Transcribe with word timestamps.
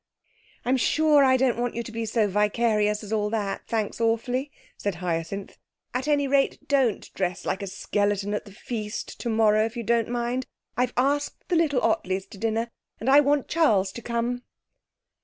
'I'm 0.65 0.77
sure 0.77 1.23
I 1.23 1.37
don't 1.37 1.59
want 1.59 1.75
you 1.75 1.83
to 1.83 1.91
be 1.91 2.07
so 2.07 2.27
vicarious 2.27 3.03
as 3.03 3.13
all 3.13 3.29
that 3.29 3.67
thanks 3.67 4.01
awfully,' 4.01 4.49
said 4.75 4.95
Hyacinth. 4.95 5.59
'At 5.93 6.07
any 6.07 6.27
rate, 6.27 6.67
don't 6.67 7.07
dress 7.13 7.45
like 7.45 7.61
a 7.61 7.67
skeleton 7.67 8.33
at 8.33 8.45
the 8.45 8.51
feast 8.51 9.19
tomorrow, 9.19 9.63
if 9.63 9.77
you 9.77 9.83
don't 9.83 10.09
mind. 10.09 10.47
I've 10.75 10.93
asked 10.97 11.47
the 11.49 11.55
little 11.55 11.81
Ottleys 11.83 12.25
to 12.31 12.39
dinner 12.39 12.71
and, 12.99 13.11
I 13.11 13.19
want 13.19 13.47
Charles 13.47 13.91
to 13.91 14.01
come.' 14.01 14.41